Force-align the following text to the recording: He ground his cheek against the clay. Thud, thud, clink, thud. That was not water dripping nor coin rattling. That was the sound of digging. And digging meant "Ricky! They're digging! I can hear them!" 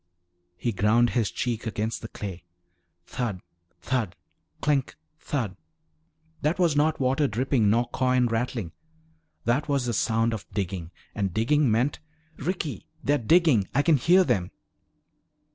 He 0.57 0.71
ground 0.71 1.11
his 1.11 1.29
cheek 1.29 1.67
against 1.67 2.01
the 2.01 2.07
clay. 2.07 2.43
Thud, 3.05 3.39
thud, 3.81 4.15
clink, 4.59 4.95
thud. 5.19 5.55
That 6.41 6.57
was 6.57 6.75
not 6.75 6.99
water 6.99 7.27
dripping 7.27 7.69
nor 7.69 7.87
coin 7.89 8.25
rattling. 8.25 8.71
That 9.45 9.69
was 9.69 9.85
the 9.85 9.93
sound 9.93 10.33
of 10.33 10.49
digging. 10.55 10.89
And 11.13 11.35
digging 11.35 11.69
meant 11.69 11.99
"Ricky! 12.37 12.87
They're 13.03 13.19
digging! 13.19 13.69
I 13.75 13.83
can 13.83 13.97
hear 13.97 14.23
them!" 14.23 14.49